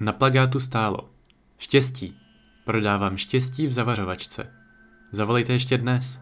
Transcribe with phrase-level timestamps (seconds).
[0.00, 1.10] Na plagátu stálo
[1.58, 2.16] Štěstí.
[2.64, 4.52] Prodávám štěstí v zavařovačce.
[5.12, 6.20] Zavolejte ještě dnes.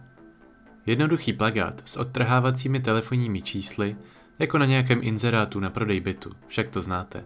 [0.87, 3.96] Jednoduchý plagát s odtrhávacími telefonními čísly,
[4.38, 7.25] jako na nějakém inzerátu na prodej bytu, však to znáte.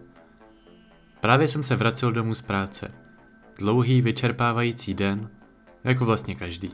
[1.21, 2.91] Právě jsem se vracel domů z práce.
[3.57, 5.29] Dlouhý, vyčerpávající den,
[5.83, 6.71] jako vlastně každý.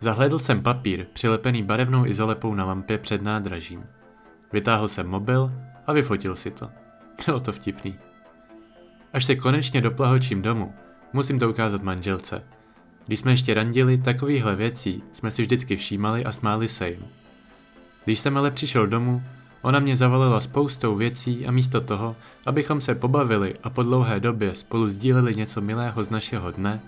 [0.00, 3.86] Zahlédl jsem papír, přilepený barevnou izolepou na lampě před nádražím.
[4.52, 5.52] Vytáhl jsem mobil
[5.86, 6.70] a vyfotil si to.
[7.26, 8.11] Bylo to vtipný.
[9.12, 10.74] Až se konečně doplahočím domů,
[11.12, 12.42] musím to ukázat manželce.
[13.06, 17.04] Když jsme ještě randili, takovýchhle věcí jsme si vždycky všímali a smáli se jim.
[18.04, 19.22] Když jsem ale přišel domů,
[19.62, 22.16] ona mě zavalila spoustou věcí a místo toho,
[22.46, 26.80] abychom se pobavili a po dlouhé době spolu sdíleli něco milého z našeho dne,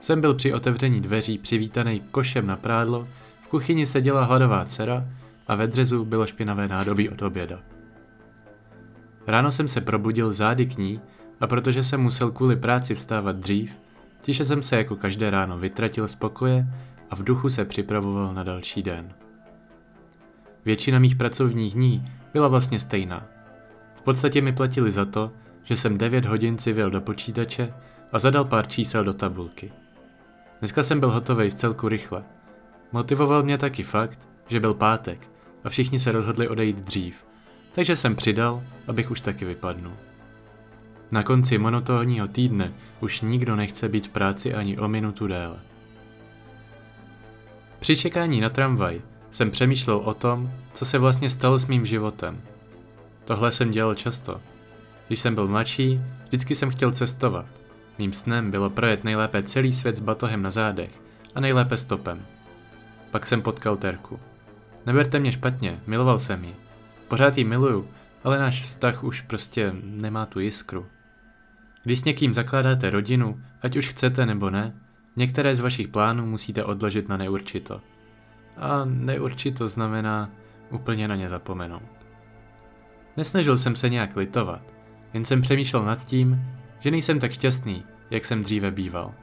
[0.00, 3.08] jsem byl při otevření dveří přivítaný košem na prádlo,
[3.42, 5.04] v kuchyni seděla hladová dcera
[5.48, 7.58] a ve drezu bylo špinavé nádobí od oběda.
[9.26, 11.00] Ráno jsem se probudil zády k ní
[11.42, 13.78] a protože jsem musel kvůli práci vstávat dřív,
[14.20, 16.66] tiše jsem se jako každé ráno vytratil z pokoje
[17.10, 19.14] a v duchu se připravoval na další den.
[20.64, 23.26] Většina mých pracovních dní byla vlastně stejná.
[23.94, 25.32] V podstatě mi platili za to,
[25.64, 27.74] že jsem 9 hodin civil do počítače
[28.12, 29.72] a zadal pár čísel do tabulky.
[30.58, 32.24] Dneska jsem byl hotový v celku rychle.
[32.92, 35.30] Motivoval mě taky fakt, že byl pátek
[35.64, 37.24] a všichni se rozhodli odejít dřív,
[37.74, 39.92] takže jsem přidal, abych už taky vypadnul.
[41.12, 45.56] Na konci monotónního týdne už nikdo nechce být v práci ani o minutu déle.
[47.80, 52.40] Při čekání na tramvaj jsem přemýšlel o tom, co se vlastně stalo s mým životem.
[53.24, 54.40] Tohle jsem dělal často.
[55.06, 57.46] Když jsem byl mladší, vždycky jsem chtěl cestovat.
[57.98, 60.90] Mým snem bylo projet nejlépe celý svět s batohem na zádech
[61.34, 62.26] a nejlépe stopem.
[63.10, 64.20] Pak jsem potkal Terku.
[64.86, 66.56] Neberte mě špatně, miloval jsem ji.
[67.08, 67.88] Pořád ji miluju,
[68.24, 70.86] ale náš vztah už prostě nemá tu jiskru.
[71.82, 74.74] Když s někým zakládáte rodinu, ať už chcete nebo ne,
[75.16, 77.80] některé z vašich plánů musíte odložit na neurčito.
[78.56, 80.30] A neurčito znamená
[80.70, 82.06] úplně na ně zapomenout.
[83.16, 84.62] Nesnažil jsem se nějak litovat,
[85.14, 86.44] jen jsem přemýšlel nad tím,
[86.80, 89.14] že nejsem tak šťastný, jak jsem dříve býval.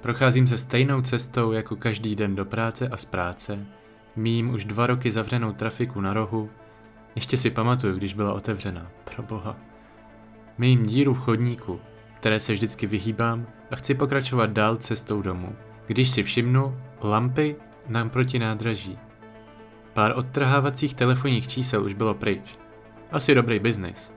[0.00, 3.66] Procházím se stejnou cestou jako každý den do práce a z práce,
[4.16, 6.50] mým už dva roky zavřenou trafiku na rohu,
[7.14, 9.71] ještě si pamatuju, když byla otevřena, pro boha.
[10.62, 11.80] Mým díru v chodníku,
[12.14, 15.56] které se vždycky vyhýbám a chci pokračovat dál cestou domů.
[15.86, 17.56] Když si všimnu, lampy
[17.88, 18.98] nám proti nádraží.
[19.92, 22.58] Pár odtrhávacích telefonních čísel už bylo pryč.
[23.10, 24.12] Asi dobrý biznis.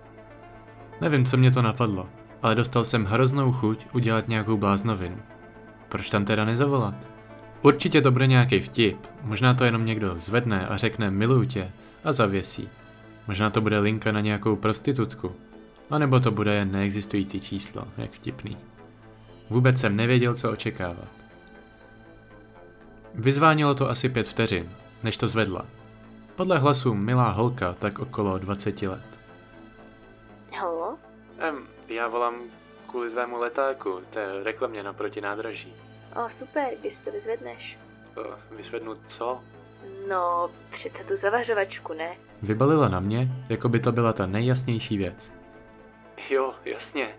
[1.02, 2.10] Nevím, co mě to napadlo,
[2.42, 5.18] ale dostal jsem hroznou chuť udělat nějakou bláznovinu.
[5.90, 7.08] Proč tam teda nezavolat?
[7.62, 11.72] Určitě to bude nějaký vtip, možná to jenom někdo zvedne a řekne miluju tě
[12.04, 12.70] a zavěsí.
[13.28, 15.36] Možná to bude linka na nějakou prostitutku,
[15.90, 18.58] a nebo to bude jen neexistující číslo, jak vtipný.
[19.50, 21.08] Vůbec jsem nevěděl, co očekávat.
[23.14, 24.70] Vyzvánilo to asi pět vteřin,
[25.04, 25.66] než to zvedla.
[26.36, 29.20] Podle hlasu milá holka tak okolo 20 let.
[30.60, 30.98] Halo?
[31.40, 31.56] Em,
[31.90, 32.36] já volám
[32.90, 35.74] kvůli svému letáku, to je reklamě naproti nádraží.
[36.26, 37.78] O, super, kdy si to vyzvedneš?
[38.16, 39.40] O, vysvednu co?
[40.10, 42.16] No, přece tu zavařovačku, ne?
[42.42, 45.32] Vybalila na mě, jako by to byla ta nejjasnější věc.
[46.30, 47.16] Jo, jasně.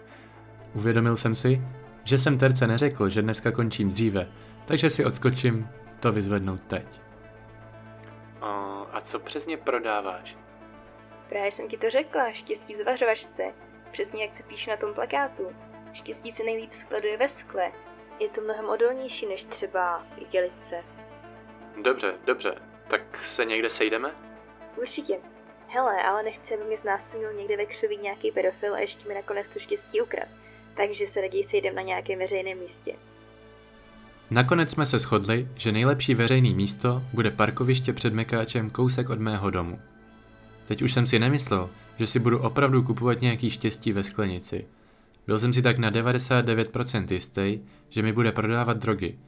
[0.75, 1.61] Uvědomil jsem si,
[2.05, 4.29] že jsem terce neřekl, že dneska končím dříve,
[4.65, 5.69] takže si odskočím
[6.01, 7.01] to vyzvednout teď.
[8.41, 8.47] O,
[8.93, 10.37] a co přesně prodáváš?
[11.29, 13.43] Právě jsem ti to řekla, štěstí v zavařovačce.
[13.93, 15.53] Přesně jak se píše na tom plakátu.
[15.93, 17.73] Štěstí se nejlíp skladuje ve skle.
[18.19, 20.85] Je to mnohem odolnější než třeba igelice.
[21.83, 22.55] Dobře, dobře.
[22.91, 23.01] Tak
[23.35, 24.11] se někde sejdeme?
[24.77, 25.19] Určitě.
[25.69, 29.47] Hele, ale nechci, aby mě znásilnil někde ve křoví nějaký pedofil a ještě mi nakonec
[29.53, 30.29] to štěstí ukrad.
[30.77, 32.95] Takže se raději sejdem na nějakém veřejném místě.
[34.31, 39.51] Nakonec jsme se shodli, že nejlepší veřejný místo bude parkoviště před Mekáčem kousek od mého
[39.51, 39.81] domu.
[40.67, 44.67] Teď už jsem si nemyslel, že si budu opravdu kupovat nějaký štěstí ve sklenici.
[45.27, 49.19] Byl jsem si tak na 99% jistý, že mi bude prodávat drogy.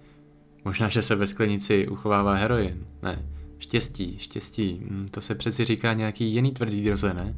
[0.65, 2.87] Možná, že se ve sklenici uchovává heroin.
[3.03, 3.27] Ne,
[3.59, 7.35] štěstí, štěstí, hm, to se přeci říká nějaký jiný tvrdý droze, ne?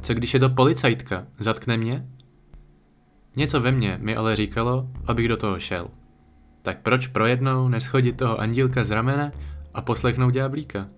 [0.00, 1.26] Co když je to policajtka?
[1.38, 2.08] Zatkne mě?
[3.36, 5.88] Něco ve mně mi ale říkalo, abych do toho šel.
[6.62, 9.32] Tak proč pro jednou neschodit toho andílka z ramene
[9.74, 10.88] a poslechnout ďáblíka?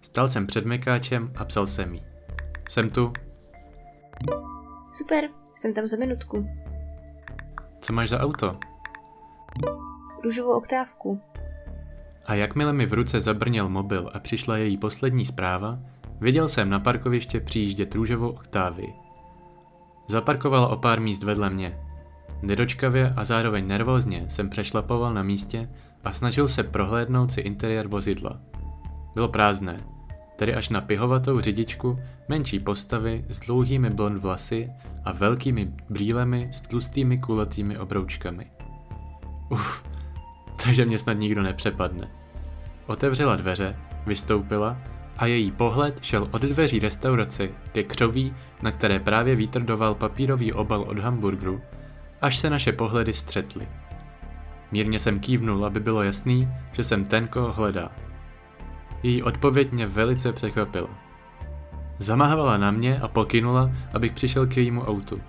[0.00, 2.04] Stal jsem před mekáčem a psal jsem jí.
[2.68, 3.12] Jsem tu.
[4.92, 5.24] Super,
[5.54, 6.48] jsem tam za minutku.
[7.80, 8.58] Co máš za auto?
[10.24, 11.20] Růžovou oktávku.
[12.26, 15.78] A jakmile mi v ruce zabrněl mobil a přišla její poslední zpráva,
[16.20, 18.86] viděl jsem na parkoviště přijíždět růžovou oktávy.
[20.08, 21.78] Zaparkovala o pár míst vedle mě.
[22.42, 25.70] Nedočkavě a zároveň nervózně jsem přešlapoval na místě
[26.04, 28.40] a snažil se prohlédnout si interiér vozidla.
[29.14, 29.80] Bylo prázdné,
[30.36, 31.98] tedy až na pihovatou řidičku
[32.28, 34.70] menší postavy s dlouhými blond vlasy
[35.04, 38.46] a velkými brýlemi s tlustými kulatými obroučkami.
[39.50, 39.84] Uf,
[40.64, 42.08] takže mě snad nikdo nepřepadne.
[42.86, 43.76] Otevřela dveře,
[44.06, 44.76] vystoupila
[45.16, 50.52] a její pohled šel od dveří restaurace ke křoví, na které právě vítr doval papírový
[50.52, 51.60] obal od hamburgeru,
[52.22, 53.68] až se naše pohledy střetly.
[54.72, 57.92] Mírně jsem kývnul, aby bylo jasný, že jsem ten, koho hledá.
[59.02, 60.90] Její odpověď mě velice překvapila.
[61.98, 65.20] Zamávala na mě a pokynula, abych přišel k jejímu autu.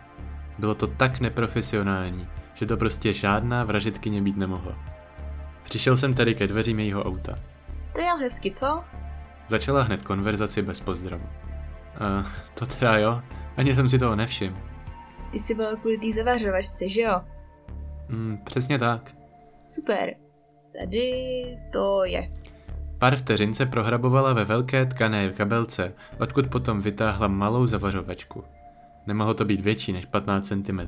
[0.59, 4.94] Bylo to tak neprofesionální, že to prostě žádná vražetkyně být nemohla.
[5.65, 7.39] Přišel jsem tedy ke dveřím jejího auta.
[7.95, 8.83] To je hezky, co?
[9.47, 11.23] Začala hned konverzaci bez pozdravu.
[11.25, 13.21] Uh, to teda jo,
[13.57, 14.57] ani jsem si toho nevšiml.
[15.31, 17.21] Ty jsi byl kvůli té zavařovačce, že jo?
[18.09, 19.15] Mm, přesně tak.
[19.67, 20.15] Super.
[20.79, 21.11] Tady
[21.73, 22.31] to je.
[22.97, 28.43] Pár vteřin se prohrabovala ve velké tkané kabelce, odkud potom vytáhla malou zavařovačku.
[29.07, 30.79] Nemohlo to být větší než 15 cm.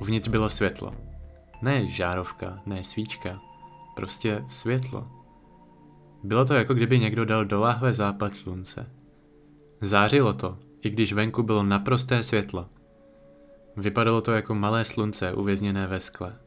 [0.00, 0.94] Uvnitř bylo světlo.
[1.62, 3.47] Ne žárovka, ne svíčka.
[3.98, 5.08] Prostě světlo.
[6.22, 8.90] Bylo to jako kdyby někdo dal do láhve západ slunce.
[9.80, 12.68] Zářilo to, i když venku bylo naprosté světlo.
[13.76, 16.38] Vypadalo to jako malé slunce uvězněné ve skle.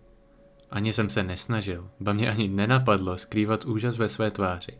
[0.70, 4.80] Ani jsem se nesnažil, ba mě ani nenapadlo skrývat úžas ve své tváři.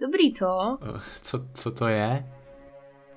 [0.00, 0.78] Dobrý, co?
[1.22, 2.32] Co, co to je?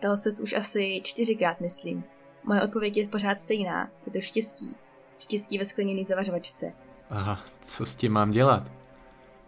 [0.01, 2.03] Dal ses už asi čtyřikrát, myslím.
[2.43, 3.89] Moje odpověď je pořád stejná.
[4.05, 4.75] Je to štěstí.
[5.19, 6.73] Štěstí ve skleněný zavařovačce.
[7.09, 8.76] Aha, co s tím mám dělat?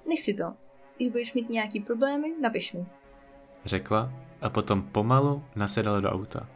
[0.08, 0.54] Nech si to.
[0.98, 2.86] Když budeš mít nějaký problémy, napiš mi.
[3.66, 6.48] Řekla a potom pomalu nasedala do auta.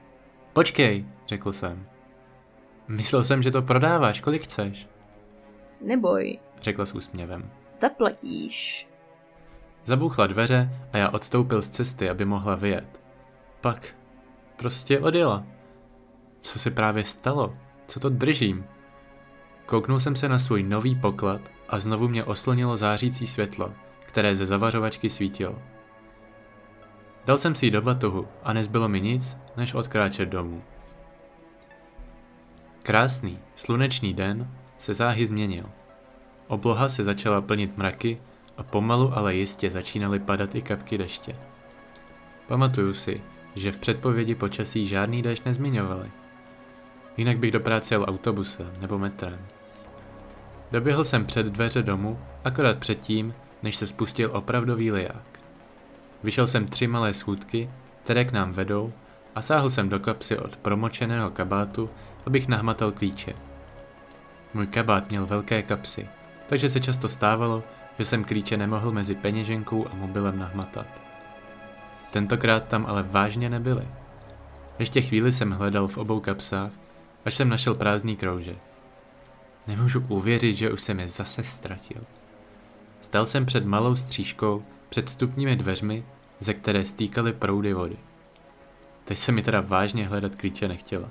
[0.54, 1.88] Počkej, řekl jsem.
[2.88, 4.88] Myslel jsem, že to prodáváš, kolik chceš?
[5.81, 7.51] Neboj, řekla s úsměvem.
[7.78, 8.88] Zaplatíš.
[9.86, 13.01] Zabouchla dveře a já odstoupil z cesty, aby mohla vyjet.
[13.62, 13.96] Pak
[14.56, 15.46] prostě odjela.
[16.42, 17.57] Co se právě stalo?
[17.88, 18.66] Co to držím?
[19.66, 24.45] Kouknul jsem se na svůj nový poklad a znovu mě oslnilo zářící světlo, které ze
[24.45, 25.62] zavařovačky svítilo.
[27.25, 30.63] Dal jsem si ji do batohu a nezbylo mi nic, než odkráčet domů.
[32.83, 35.65] Krásný, slunečný den se záhy změnil.
[36.48, 38.21] Obloha se začala plnit mraky
[38.57, 41.36] a pomalu ale jistě začínaly padat i kapky deště.
[42.48, 43.21] Pamatuju si,
[43.56, 46.12] že v předpovědi počasí žádný déšť nezmiňovali.
[47.18, 49.48] Jinak bych do práce jel autobusem nebo metrem.
[50.74, 53.34] Doběhl jsem před dveře domu, akorát předtím,
[53.64, 55.40] než se spustil opravdový liják.
[56.24, 57.70] Vyšel jsem tři malé schůdky,
[58.04, 58.94] které k nám vedou,
[59.36, 61.90] a sáhl jsem do kapsy od promočeného kabátu,
[62.25, 63.34] abych nahmatal klíče.
[64.54, 66.08] Můj kabát měl velké kapsy,
[66.48, 67.64] takže se často stávalo,
[68.00, 70.88] že jsem klíče nemohl mezi peněženkou a mobilem nahmatat.
[72.12, 73.88] Tentokrát tam ale vážně nebyly.
[74.80, 76.72] Ještě chvíli jsem hledal v obou kapsách,
[77.25, 78.73] až jsem našel prázdný kroužek.
[79.68, 82.01] Nemůžu uvěřit, že už jsem je zase ztratil.
[83.01, 86.06] Stal jsem před malou střížkou, před stupními dveřmi,
[86.39, 87.98] ze které stýkaly proudy vody.
[89.04, 91.10] Teď se mi teda vážně hledat klíče nechtěla.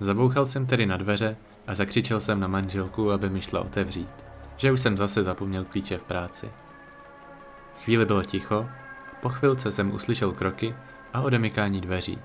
[0.00, 4.24] Zabouchal jsem tedy na dveře a zakřičel jsem na manželku, aby mi šla otevřít,
[4.56, 6.50] že už jsem zase zapomněl klíče v práci.
[7.84, 8.68] Chvíli bylo ticho
[9.20, 10.74] po chvilce jsem uslyšel kroky
[11.12, 12.18] a odemykání dveří.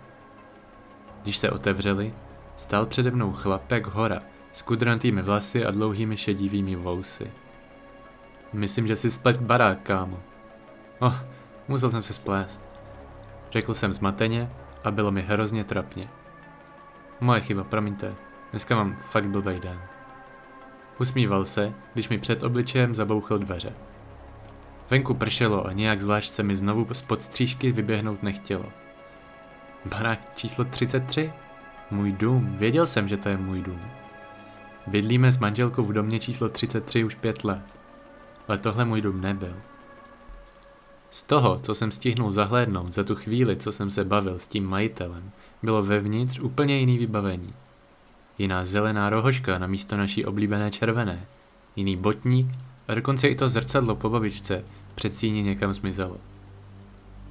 [1.24, 2.14] Když se otevřeli,
[2.58, 4.22] stál přede mnou chlapek hora
[4.56, 7.32] s kudrantými vlasy a dlouhými šedivými vousy.
[8.54, 10.24] Myslím, že si splet barák, kámo.
[11.00, 11.16] Oh,
[11.68, 12.62] musel jsem se splést.
[13.52, 14.52] Řekl jsem zmateně
[14.84, 16.08] a bylo mi hrozně trapně.
[17.22, 18.16] Moje chyba, promiňte.
[18.52, 19.82] Dneska mám fakt blbej den.
[21.00, 23.74] Usmíval se, když mi před obličejem zabouchl dveře.
[24.90, 28.66] Venku pršelo a nějak zvlášť se mi znovu spod střížky vyběhnout nechtělo.
[29.86, 31.34] Barák číslo 33?
[31.92, 34.05] Můj dům, věděl jsem, že to je můj dům.
[34.88, 37.64] Bydlíme s manželkou v domě číslo 33 už pět let.
[38.48, 39.56] Ale tohle můj dům nebyl.
[41.12, 44.66] Z toho, co jsem stihnul zahlédnout za tu chvíli, co jsem se bavil s tím
[44.66, 45.32] majitelem,
[45.64, 47.54] bylo vevnitř úplně jiný vybavení.
[48.38, 51.26] Jiná zelená rohožka na místo naší oblíbené červené,
[51.76, 52.48] jiný botník
[52.88, 54.64] a dokonce i to zrcadlo po babičce
[54.96, 56.18] před síni někam zmizelo.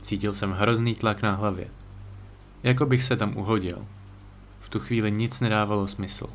[0.03, 1.69] Cítil jsem hrozný tlak na hlavě.
[2.63, 3.87] Jako bych se tam uhodil.
[4.61, 6.27] V tu chvíli nic nedávalo smysl.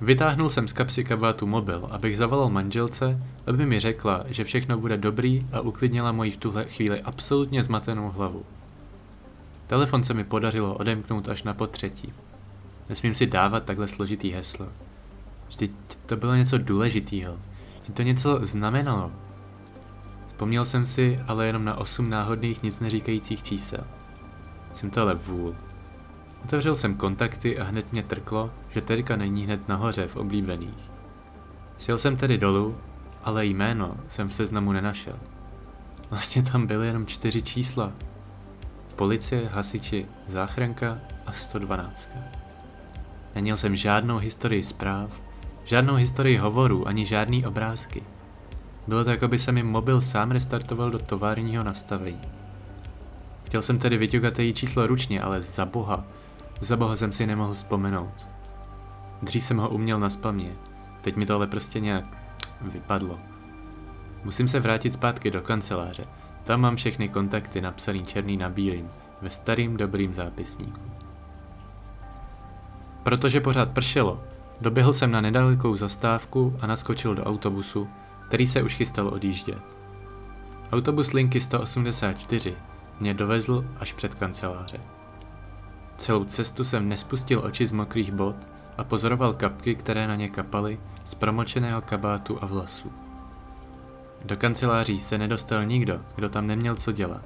[0.00, 4.96] Vytáhnul jsem z kapsy kabátu mobil, abych zavolal manželce, aby mi řekla, že všechno bude
[4.96, 8.44] dobrý a uklidnila moji v tuhle chvíli absolutně zmatenou hlavu.
[9.66, 12.12] Telefon se mi podařilo odemknout až na potřetí.
[12.88, 14.68] Nesmím si dávat takhle složitý heslo.
[15.48, 15.72] Vždyť
[16.06, 17.38] to bylo něco důležitého.
[17.84, 19.12] Že to něco znamenalo.
[20.26, 23.84] Vzpomněl jsem si ale jenom na osm náhodných nic neříkajících čísel.
[24.72, 25.54] Jsem to ale vůl.
[26.44, 30.90] Otevřel jsem kontakty a hned mě trklo, že Terka není hned nahoře v oblíbených.
[31.78, 32.76] Sjel jsem tedy dolů,
[33.22, 35.18] ale jméno jsem v seznamu nenašel.
[36.10, 37.92] Vlastně tam byly jenom čtyři čísla.
[38.96, 42.10] Policie, hasiči, záchranka a 112.
[43.34, 45.10] Neměl jsem žádnou historii zpráv,
[45.64, 48.02] žádnou historii hovorů ani žádný obrázky.
[48.86, 52.20] Bylo to, jako by se mi mobil sám restartoval do továrního nastavení.
[53.44, 56.04] Chtěl jsem tedy vyťukat její číslo ručně, ale za boha,
[56.60, 58.28] za boha jsem si nemohl vzpomenout.
[59.22, 60.56] Dřív jsem ho uměl na spamě,
[61.00, 62.04] teď mi to ale prostě nějak
[62.60, 63.18] vypadlo.
[64.24, 66.04] Musím se vrátit zpátky do kanceláře.
[66.44, 68.90] Tam mám všechny kontakty napsaný černý na bílým,
[69.22, 70.80] ve starým dobrým zápisníku.
[73.02, 74.22] Protože pořád pršelo,
[74.60, 77.88] doběhl jsem na nedalekou zastávku a naskočil do autobusu,
[78.28, 79.62] který se už chystal odjíždět.
[80.72, 82.56] Autobus linky 184
[83.00, 84.80] mě dovezl až před kanceláře.
[85.96, 88.36] Celou cestu jsem nespustil oči z mokrých bod
[88.78, 92.92] a pozoroval kapky, které na ně kapaly z promočeného kabátu a vlasů.
[94.24, 97.24] Do kanceláří se nedostal nikdo, kdo tam neměl co dělat.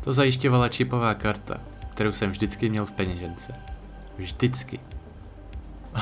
[0.00, 3.52] To zajišťovala čipová karta, kterou jsem vždycky měl v peněžence.
[4.16, 4.80] Vždycky.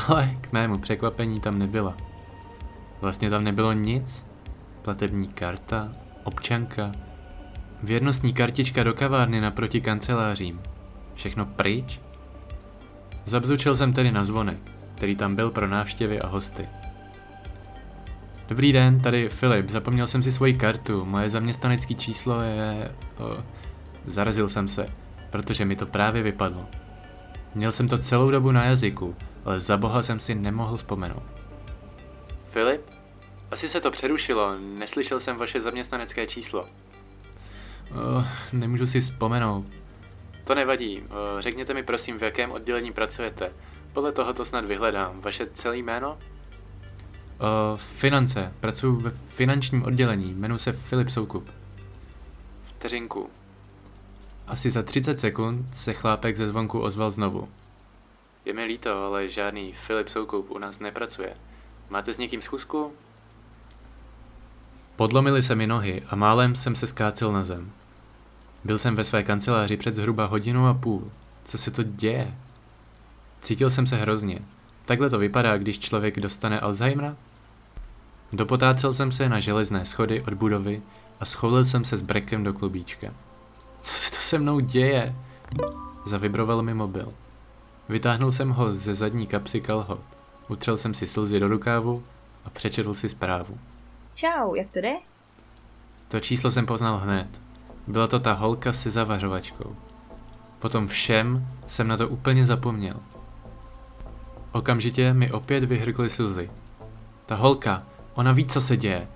[0.08, 1.96] Ale k mému překvapení tam nebyla.
[3.00, 4.26] Vlastně tam nebylo nic.
[4.82, 5.92] Platební karta,
[6.24, 6.92] občanka,
[7.82, 10.60] věrnostní kartička do kavárny naproti kancelářím.
[11.18, 12.00] Všechno pryč?
[13.24, 14.58] Zabzučil jsem tedy na zvonek,
[14.94, 16.68] který tam byl pro návštěvy a hosty.
[18.48, 22.94] Dobrý den, tady Filip, zapomněl jsem si svoji kartu, moje zaměstnanecké číslo je...
[23.18, 23.44] O,
[24.04, 24.86] zarazil jsem se,
[25.30, 26.66] protože mi to právě vypadlo.
[27.54, 31.22] Měl jsem to celou dobu na jazyku, ale za boha jsem si nemohl vzpomenout.
[32.50, 32.80] Filip?
[33.50, 36.66] Asi se to přerušilo, neslyšel jsem vaše zaměstnanecké číslo.
[37.94, 39.66] O, nemůžu si vzpomenout.
[40.48, 43.52] To nevadí, o, řekněte mi prosím, v jakém oddělení pracujete.
[43.92, 45.20] Podle toho to snad vyhledám.
[45.20, 46.18] Vaše celé jméno?
[47.40, 48.52] Uh, finance.
[48.60, 50.30] Pracuji ve finančním oddělení.
[50.30, 51.50] Jmenuji se Filip Soukup.
[52.66, 53.30] Vteřinku.
[54.46, 57.48] Asi za 30 sekund se chlápek ze zvonku ozval znovu.
[58.44, 61.36] Je mi líto, ale žádný Filip Soukup u nás nepracuje.
[61.90, 62.92] Máte s někým schůzku?
[64.96, 67.72] Podlomily se mi nohy a málem jsem se skácel na zem.
[68.64, 71.10] Byl jsem ve své kanceláři před zhruba hodinu a půl.
[71.44, 72.34] Co se to děje?
[73.40, 74.38] Cítil jsem se hrozně.
[74.84, 77.16] Takhle to vypadá, když člověk dostane Alzheimera?
[78.32, 80.82] Dopotácel jsem se na železné schody od budovy
[81.20, 83.14] a scholil jsem se s brekem do klubíčka.
[83.80, 85.14] Co se to se mnou děje?
[86.06, 87.14] Zavibroval mi mobil.
[87.88, 90.00] Vytáhnul jsem ho ze zadní kapsy kalhot.
[90.48, 92.02] Utřel jsem si slzy do rukávu
[92.44, 93.58] a přečetl si zprávu.
[94.14, 94.94] Čau, jak to jde?
[96.08, 97.40] To číslo jsem poznal hned.
[97.88, 99.76] Byla to ta holka se zavařovačkou.
[100.58, 102.96] Potom všem jsem na to úplně zapomněl.
[104.52, 106.50] Okamžitě mi opět vyhrkly slzy.
[107.26, 107.82] Ta holka,
[108.14, 109.08] ona ví, co se děje.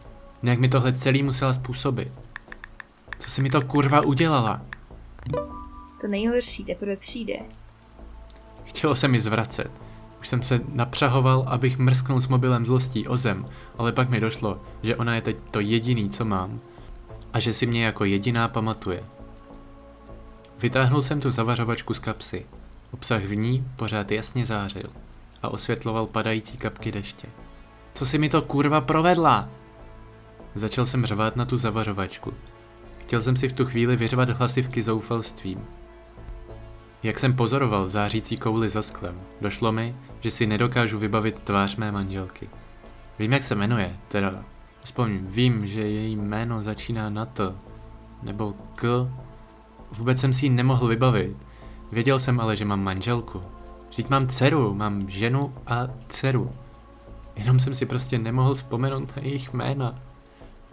[0.42, 2.12] Nějak mi tohle celý musela způsobit.
[3.18, 4.60] Co si mi to kurva udělala?
[6.00, 7.34] To nejhorší teprve přijde.
[8.64, 9.70] Chtělo se mi zvracet.
[10.20, 13.46] Už jsem se napřahoval, abych mrsknul s mobilem zlostí o zem,
[13.78, 16.60] ale pak mi došlo, že ona je teď to jediný, co mám.
[17.32, 19.04] A že si mě jako jediná pamatuje.
[20.58, 22.46] Vytáhnul jsem tu zavařovačku z kapsy.
[22.90, 24.90] Obsah v ní pořád jasně zářil
[25.42, 27.28] a osvětloval padající kapky deště.
[27.94, 29.48] Co si mi to kurva provedla?
[30.54, 32.34] Začal jsem řvát na tu zavařovačku.
[32.98, 35.66] Chtěl jsem si v tu chvíli vyřvat hlasivky zoufalstvím.
[37.02, 41.92] Jak jsem pozoroval zářící kouli za sklem, došlo mi, že si nedokážu vybavit tvář mé
[41.92, 42.50] manželky.
[43.18, 44.44] Vím, jak se jmenuje, teda
[44.84, 47.54] aspoň vím, že její jméno začíná na T,
[48.22, 49.08] nebo K.
[49.92, 51.36] Vůbec jsem si ji nemohl vybavit.
[51.92, 53.42] Věděl jsem ale, že mám manželku.
[53.88, 56.50] Vždyť mám dceru, mám ženu a dceru.
[57.36, 59.98] Jenom jsem si prostě nemohl vzpomenout na jejich jména.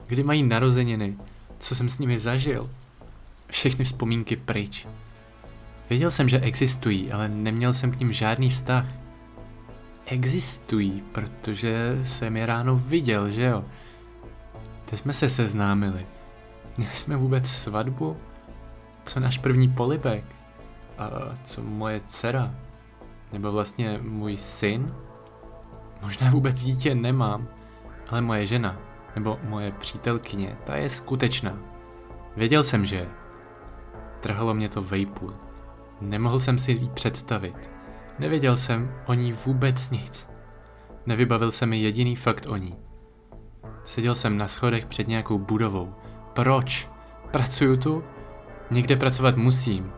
[0.07, 1.17] Kdy mají narozeniny,
[1.59, 2.69] co jsem s nimi zažil.
[3.47, 4.87] Všechny vzpomínky pryč.
[5.89, 8.85] Věděl jsem, že existují, ale neměl jsem k ním žádný vztah.
[10.05, 13.65] Existují, protože jsem je ráno viděl, že jo?
[14.89, 16.07] Teď jsme se seznámili.
[16.77, 18.17] Měli jsme vůbec svatbu?
[19.05, 20.23] Co náš první polibek?
[20.97, 21.09] A
[21.43, 22.55] co moje dcera?
[23.33, 24.95] Nebo vlastně můj syn?
[26.01, 27.47] Možná vůbec dítě nemám,
[28.09, 28.77] ale moje žena,
[29.15, 31.57] nebo moje přítelkyně, ta je skutečná.
[32.35, 33.07] Věděl jsem, že
[34.19, 35.33] Trhalo mě to vejpůl.
[36.01, 37.69] Nemohl jsem si ji představit.
[38.19, 40.29] Nevěděl jsem o ní vůbec nic.
[41.05, 42.88] Nevybavil se mi jediný fakt o ní.
[43.89, 45.93] Seděl jsem na schodech před nějakou budovou.
[46.33, 46.89] Proč?
[47.31, 48.03] Pracuju tu?
[48.71, 49.91] Někde pracovat musím.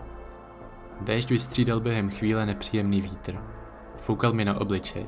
[1.02, 3.38] Déšť vystřídal během chvíle nepříjemný vítr.
[3.98, 5.06] Foukal mi na obličej.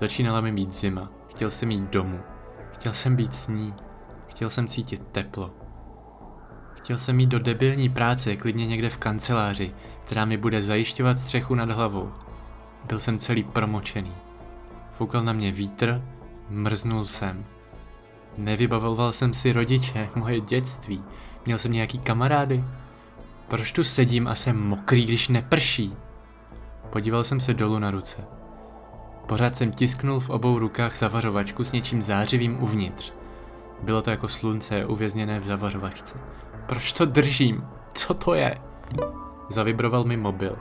[0.00, 1.10] Začínala mi být zima.
[1.30, 2.20] Chtěl jsem jít domů.
[2.72, 3.74] Chtěl jsem být s ní.
[4.28, 5.50] Chtěl jsem cítit teplo.
[6.74, 11.54] Chtěl jsem jít do debilní práce, klidně někde v kanceláři, která mi bude zajišťovat střechu
[11.54, 12.12] nad hlavou.
[12.84, 14.14] Byl jsem celý promočený.
[14.92, 16.02] Foukal na mě vítr,
[16.48, 17.44] mrznul jsem.
[18.38, 21.04] Nevybavoval jsem si rodiče, moje dětství.
[21.46, 22.64] Měl jsem nějaký kamarády.
[23.48, 25.96] Proč tu sedím a jsem mokrý, když neprší?
[26.90, 28.24] Podíval jsem se dolů na ruce.
[29.26, 33.12] Pořád jsem tisknul v obou rukách zavařovačku s něčím zářivým uvnitř.
[33.82, 36.14] Bylo to jako slunce uvězněné v zavařovačce.
[36.66, 37.66] Proč to držím?
[37.94, 38.58] Co to je?
[39.48, 40.58] Zavibroval mi mobil.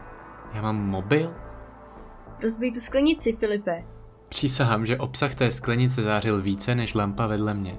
[0.53, 1.33] Já mám mobil?
[2.43, 3.83] Rozbij tu sklenici, Filipe.
[4.29, 7.77] Přísahám, že obsah té sklenice zářil více než lampa vedle mě.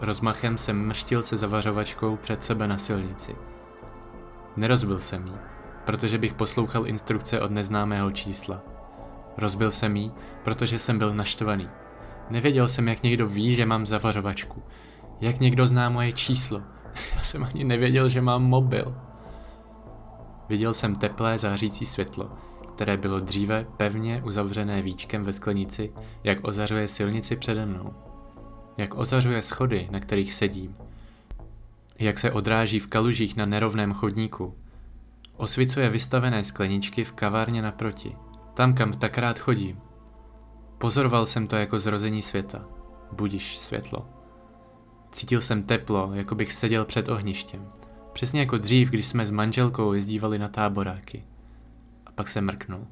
[0.00, 3.36] Rozmachem jsem mrštil se zavařovačkou před sebe na silnici.
[4.56, 5.34] Nerozbil jsem jí,
[5.84, 8.62] protože bych poslouchal instrukce od neznámého čísla.
[9.36, 11.68] Rozbil jsem jí, protože jsem byl naštvaný.
[12.30, 14.62] Nevěděl jsem, jak někdo ví, že mám zavařovačku.
[15.20, 16.62] Jak někdo zná moje číslo.
[17.16, 18.96] Já jsem ani nevěděl, že mám mobil.
[20.48, 22.30] Viděl jsem teplé zářící světlo,
[22.74, 25.92] které bylo dříve pevně uzavřené víčkem ve sklenici,
[26.24, 27.94] jak ozařuje silnici přede mnou.
[28.76, 30.76] Jak ozařuje schody, na kterých sedím.
[31.98, 34.54] Jak se odráží v kalužích na nerovném chodníku.
[35.36, 38.16] Osvicuje vystavené skleničky v kavárně naproti,
[38.54, 39.80] tam, kam tak rád chodím.
[40.78, 42.66] Pozoroval jsem to jako zrození světa.
[43.12, 44.08] Budiš světlo.
[45.12, 47.72] Cítil jsem teplo, jako bych seděl před ohništěm.
[48.12, 51.24] Přesně jako dřív, když jsme s manželkou jezdívali na táboráky.
[52.14, 52.86] Pak se mrknul.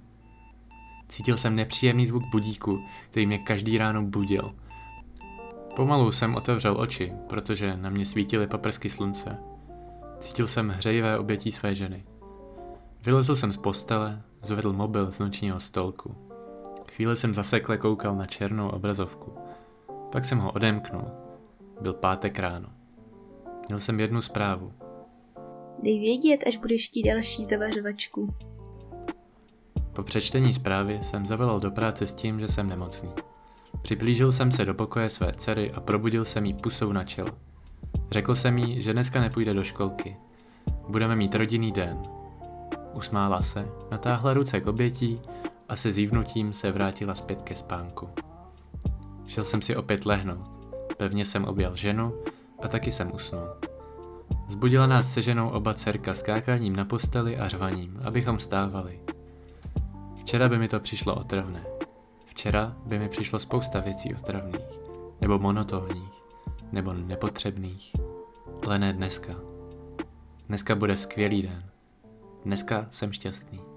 [1.09, 2.79] Cítil jsem nepříjemný zvuk budíku,
[3.11, 4.53] který mě každý ráno budil.
[5.77, 9.39] Pomalu jsem otevřel oči, protože na mě svítily paprsky slunce.
[10.19, 12.05] Cítil jsem hřejivé obětí své ženy.
[13.05, 16.17] Vylezl jsem z postele, zvedl mobil z nočního stolku.
[16.93, 19.33] Chvíli jsem zasekle koukal na černou obrazovku.
[20.13, 21.05] Pak jsem ho odemknul.
[21.81, 22.69] Byl pátek ráno.
[23.69, 24.73] Měl jsem jednu zprávu.
[25.83, 28.35] Dej vědět, až budeš chtít další zavařovačku.
[29.93, 33.11] Po přečtení zprávy jsem zavolal do práce s tím, že jsem nemocný.
[33.83, 37.29] Připlížil jsem se do pokoje své dcery a probudil jsem jí pusou na čelo.
[38.11, 40.17] Řekl jsem jí, že dneska nepůjde do školky.
[40.89, 42.03] Budeme mít rodinný den.
[42.93, 45.21] Usmála se, natáhla ruce k obětí
[45.69, 48.09] a se zívnutím se vrátila zpět ke spánku.
[49.27, 50.51] Šel jsem si opět lehnout.
[50.97, 52.15] Pevně jsem objal ženu
[52.63, 53.49] a taky jsem usnul.
[54.49, 59.01] Zbudila nás se ženou oba dcerka skákáním na posteli a řvaním, abychom stávali.
[60.23, 61.65] Včera by mi to přišlo otravné.
[62.27, 64.81] Včera by mi přišlo spousta věcí otravných,
[65.21, 66.23] nebo monotónních,
[66.73, 67.93] nebo nepotřebných,
[68.67, 69.35] ale ne dneska.
[70.49, 71.65] Dneska bude skvělý den.
[72.45, 73.72] Dneska jsem šťastný.